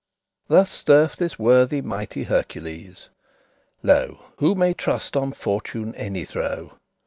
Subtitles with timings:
[0.47, 3.09] Thus sterf* this worthy mighty Hercules.
[3.85, 6.79] *died Lo, who may trust on Fortune *any throw?